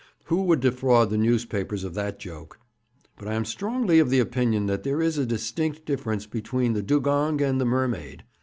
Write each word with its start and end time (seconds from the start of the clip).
Who 0.23 0.41
would 0.45 0.61
defraud 0.61 1.11
the 1.11 1.17
newspapers 1.19 1.83
of 1.83 1.93
that 1.93 2.17
joke? 2.17 2.57
But 3.19 3.27
I 3.27 3.35
am 3.35 3.45
strongly 3.45 3.99
of 3.99 4.11
opinion 4.11 4.65
that 4.65 4.81
there 4.81 4.99
is 4.99 5.19
a 5.19 5.27
distinct 5.27 5.85
difference 5.85 6.25
between 6.25 6.73
the 6.73 6.81
dugong 6.81 7.39
and 7.39 7.61
the 7.61 7.65
mermaid. 7.65 8.23